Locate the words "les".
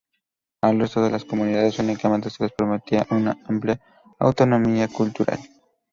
2.41-2.53